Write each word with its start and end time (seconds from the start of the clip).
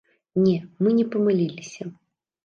Не, 0.45 0.53
мы 0.85 0.93
не 0.99 1.03
памыліліся. 1.15 1.83